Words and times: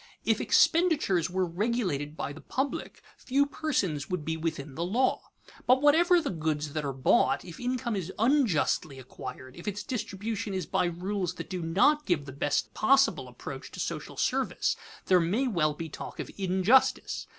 If 0.25 0.41
expenditures 0.41 1.29
were 1.29 1.45
regulated 1.45 2.17
by 2.17 2.33
the 2.33 2.41
public, 2.41 3.03
few 3.17 3.45
persons 3.45 4.09
would 4.09 4.25
be 4.25 4.35
within 4.35 4.73
the 4.73 4.83
law. 4.83 5.21
But 5.67 5.79
whatever 5.83 6.19
the 6.19 6.31
goods 6.31 6.73
that 6.73 6.83
are 6.83 6.91
bought, 6.91 7.45
if 7.45 7.59
income 7.59 7.95
is 7.95 8.11
unjustly 8.17 8.97
acquired, 8.97 9.55
if 9.55 9.67
its 9.67 9.83
distribution 9.83 10.55
is 10.55 10.65
by 10.65 10.85
rules 10.85 11.35
that 11.35 11.51
do 11.51 11.61
not 11.61 12.07
give 12.07 12.25
the 12.25 12.31
best 12.31 12.73
possible 12.73 13.27
approach 13.27 13.69
to 13.73 13.79
social 13.79 14.17
service, 14.17 14.75
there 15.05 15.19
may 15.21 15.45
well 15.47 15.75
be 15.75 15.87
talk 15.87 16.19
of 16.19 16.31
injustice. 16.35 17.27